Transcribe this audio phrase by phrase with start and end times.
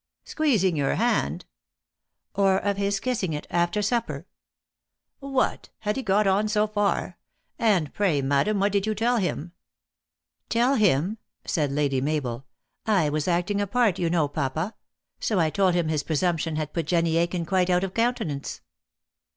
[0.23, 1.45] "Squeezing your hand
[2.33, 4.25] ?""Or of his kissing it, after supper
[5.19, 5.69] ?""What!
[5.81, 7.19] Had he got on so far?
[7.59, 9.51] And pray, madam, what did you tell him?"
[10.49, 10.79] THE ACTEESS IN HIGH LIFE.
[10.79, 12.45] 397 "Tell him!" said Lady Mabel.
[12.87, 14.73] "I was acting a part, you know, papa;
[15.19, 18.61] so I told him his presumption had put Jenny Aiken quite out of countenance."